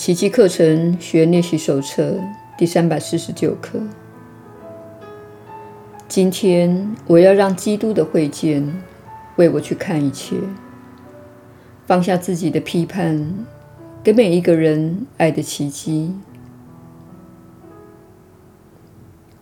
[0.00, 2.18] 奇迹课程学练习手册
[2.56, 3.78] 第三百四十九课。
[6.08, 8.80] 今天我要让基督的会见
[9.36, 10.36] 为我去看一切，
[11.86, 13.44] 放下自己的批判，
[14.02, 16.14] 给每一个人爱的奇迹。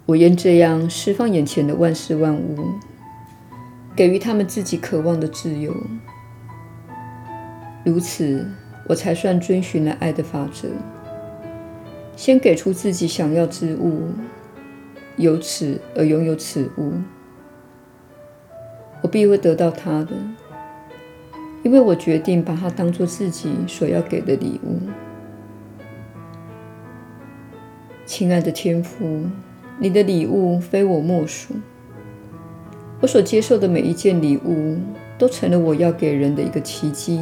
[0.06, 2.56] 我愿这样释放眼前的万事万物，
[3.94, 5.72] 给予他们自己渴望的自由。
[7.84, 8.44] 如此。
[8.88, 10.68] 我才算遵循了爱的法则，
[12.16, 14.08] 先给出自己想要之物，
[15.16, 16.94] 由此而拥有此物，
[19.02, 20.16] 我必会得到它的，
[21.62, 24.80] 因为我决定把它当作自己所要给的礼物。
[28.06, 29.26] 亲爱的天父，
[29.78, 31.52] 你的礼物非我莫属，
[33.02, 34.78] 我所接受的每一件礼物，
[35.18, 37.20] 都成了我要给人的一个奇迹。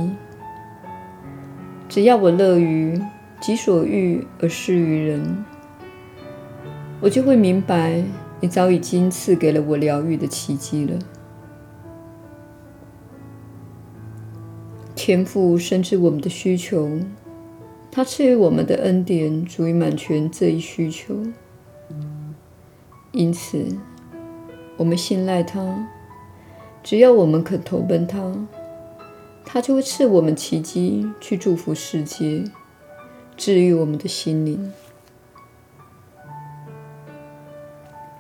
[1.97, 3.01] 只要我乐于
[3.41, 5.43] 己所欲而施于人，
[7.01, 8.05] 我就会明白，
[8.39, 10.99] 你早已经赐给了我疗愈的奇迹了。
[14.95, 17.01] 天父深知我们的需求，
[17.91, 21.15] 他赐予我们的恩典足以满全这一需求，
[23.13, 23.75] 因此
[24.77, 25.89] 我们信赖他。
[26.83, 28.47] 只要我们肯投奔他。
[29.49, 32.45] 他就会赐我们奇迹，去祝福世界，
[33.37, 34.73] 治愈我们的心灵。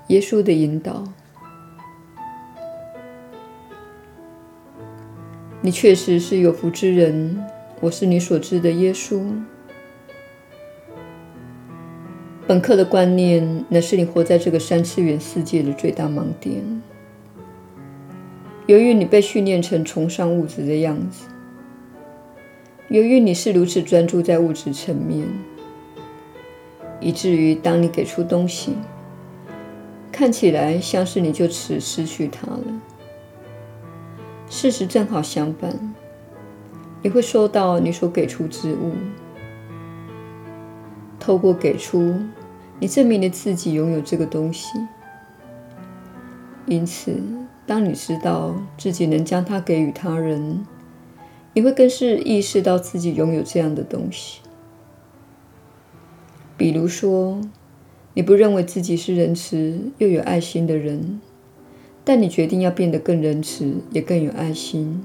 [0.06, 1.04] 耶稣的引导，
[5.60, 7.44] 你确实是有福之人。
[7.80, 9.20] 我是你所知的耶稣。
[12.46, 16.82] 本课的观念乃是你活在这个三次元世界的最大盲点。
[18.66, 21.26] 由于你被训练成崇尚物质的样子，
[22.88, 25.24] 由于你是如此专注在物质层面，
[26.98, 28.74] 以至于当你给出东西，
[30.10, 32.62] 看起来像是你就此失去它了。
[34.48, 35.94] 事实正好相反，
[37.02, 38.94] 你会收到你所给出之物。
[41.20, 42.16] 透过给出，
[42.80, 44.76] 你证明了自己拥有这个东西，
[46.66, 47.22] 因此。
[47.66, 50.64] 当你知道自己能将它给予他人，
[51.52, 54.40] 你会更是意识到自己拥有这样的东西。
[56.56, 57.40] 比如说，
[58.14, 61.20] 你不认为自己是仁慈又有爱心的人，
[62.04, 65.04] 但你决定要变得更仁慈，也更有爱心。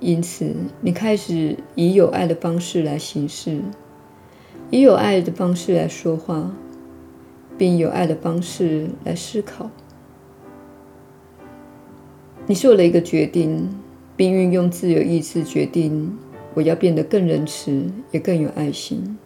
[0.00, 3.60] 因此，你开始以有爱的方式来行事，
[4.70, 6.50] 以有爱的方式来说话，
[7.58, 9.70] 并以有爱的方式来思考。
[12.50, 13.70] 你做了一个决定，
[14.16, 16.18] 并运用自由意志决定：
[16.52, 19.16] 我要变得更仁慈，也更有爱心。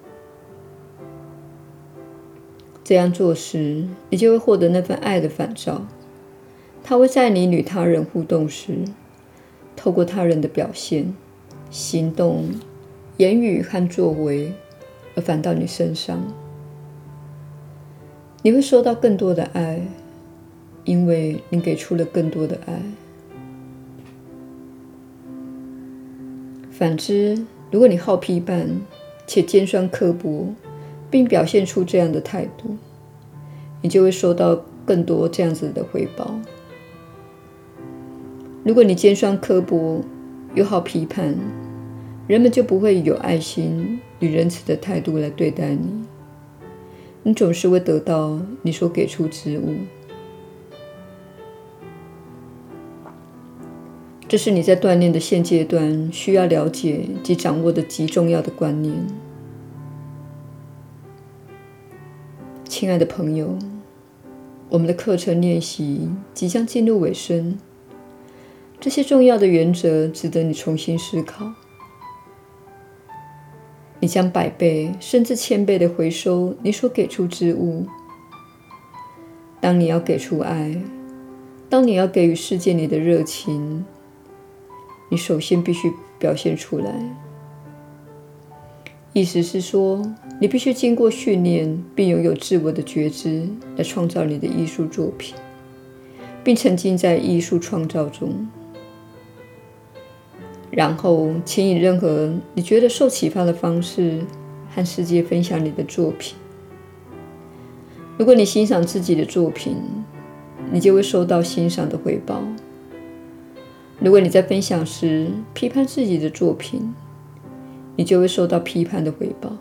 [2.85, 5.87] 这样做时，你就会获得那份爱的反照。
[6.83, 8.75] 它会在你与他人互动时，
[9.75, 11.15] 透过他人的表现、
[11.71, 12.51] 行动、
[13.17, 14.53] 言语和作为，
[15.17, 16.23] 而反到你身上。
[18.43, 19.81] 你会收到更多的爱，
[20.85, 22.83] 因为你给出了更多的爱。
[26.77, 27.39] 反之，
[27.71, 28.69] 如果你好批判
[29.29, 30.53] 且尖酸刻薄，
[31.09, 32.77] 并表现出这样的态度，
[33.81, 36.35] 你就会收到更多这样子的回报。
[38.65, 40.03] 如果你尖酸刻薄
[40.57, 41.37] 又好批判，
[42.27, 46.03] 人们就不会有爱心与仁慈的态度来对待你。
[47.23, 49.75] 你总是会得到你所给出之物。
[54.35, 58.93] 这是你在锻炼的现阶段需要了解及掌握的极重要的观念，
[62.65, 63.57] 亲爱的朋友，
[64.71, 67.57] 我们的课程练习即将进入尾声。
[68.81, 71.53] 这些重要的原则值得你重新思考。
[74.01, 77.87] 你将百倍甚至千倍的回收你所给出之物。
[79.61, 80.83] 当你要给出爱，
[81.69, 83.85] 当你要给予世界你的热情。
[85.11, 86.93] 你首先必须表现出来，
[89.13, 90.03] 意思是说，
[90.41, 95.35] 你必须经过训练，并拥有自我的觉知，来创造你的艺术作品，
[96.43, 98.49] 并沉浸在艺术创造中。
[100.71, 104.23] 然后，请以任何你觉得受启发的方式，
[104.75, 106.35] 和世界分享你的作品。
[108.19, 109.77] 如果你欣赏自己的作品，
[110.73, 112.43] 你就会收到欣赏的回报。
[114.05, 116.93] 如果你在分享时批判自己的作品，
[117.97, 119.57] 你就会受到批判的回报。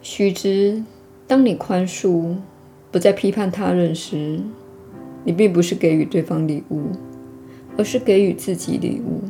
[0.00, 0.84] 须知，
[1.26, 2.36] 当你宽恕、
[2.92, 4.40] 不再批判他人时，
[5.24, 6.92] 你并不是给予对方礼物，
[7.76, 9.22] 而是给予自己礼物。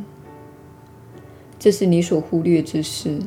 [1.58, 3.18] 这是你所忽略之事。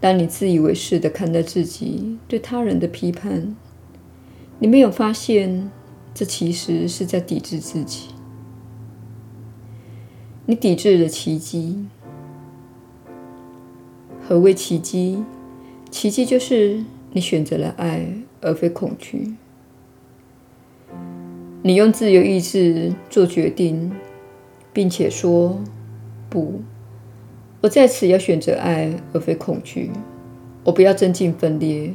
[0.00, 3.54] 当你自以为是的看待自己对他人的批判，
[4.58, 5.70] 你没有发现，
[6.14, 8.10] 这其实是在抵制自己。
[10.46, 11.86] 你抵制了奇迹。
[14.26, 15.24] 何谓奇迹？
[15.90, 16.82] 奇迹就是
[17.12, 18.06] 你选择了爱，
[18.40, 19.34] 而非恐惧。
[21.62, 23.92] 你用自由意志做决定，
[24.72, 25.62] 并且说
[26.28, 26.62] ：“不，
[27.60, 29.90] 我在此要选择爱，而非恐惧。
[30.64, 31.92] 我不要增进分裂，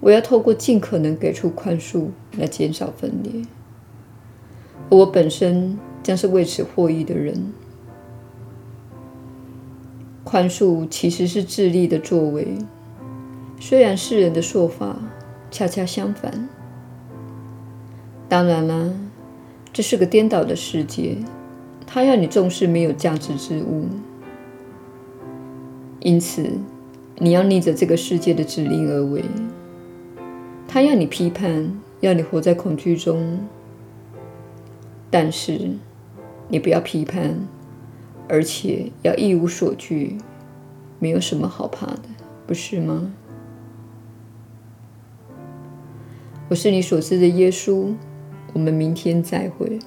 [0.00, 2.08] 我要透过尽可能给出宽恕
[2.38, 3.42] 来减少分裂。
[4.90, 7.52] 而我本身将是为此获益的人。
[10.22, 12.58] 宽恕其实是智力的作为，
[13.60, 14.96] 虽然世人的说法
[15.50, 16.48] 恰恰相反。”
[18.28, 18.92] 当然啦，
[19.72, 21.16] 这是个颠倒的世界，
[21.86, 23.86] 它要你重视没有价值之物，
[26.00, 26.50] 因此
[27.18, 29.24] 你要逆着这个世界的指令而为。
[30.68, 33.40] 他要你批判，要你活在恐惧中，
[35.10, 35.70] 但是
[36.48, 37.34] 你不要批判，
[38.28, 40.18] 而且要一无所惧，
[40.98, 42.02] 没有什么好怕的，
[42.46, 43.12] 不是吗？
[46.48, 47.92] 我是你所知的耶稣。
[48.52, 49.78] 我们明天再会。